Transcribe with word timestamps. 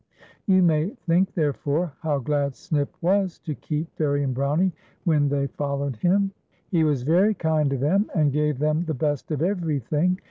You 0.47 0.63
may 0.63 0.89
think, 1.05 1.35
therefore, 1.35 1.93
how 1.99 2.17
glad 2.17 2.55
Snip 2.55 2.89
was 3.01 3.37
to 3.41 3.53
keep 3.53 3.95
Fairie 3.97 4.23
and 4.23 4.33
Brownie 4.33 4.71
when 5.03 5.29
they 5.29 5.45
FAIRIE 5.45 5.45
AND 5.51 5.57
BROWXIE. 5.57 5.79
175 6.01 6.09
followed 6.09 6.19
him. 6.19 6.31
He 6.71 6.83
was 6.83 7.03
very 7.03 7.35
kind 7.35 7.69
to 7.69 7.77
them, 7.77 8.09
and 8.15 8.31
gave 8.33 8.57
them 8.57 8.85
the 8.85 8.95
best 8.95 9.29
of 9.29 9.43
everything. 9.43 10.17